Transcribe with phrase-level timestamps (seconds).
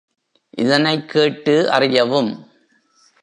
[0.49, 2.47] இதனைக் கேட்டு அறியவும்.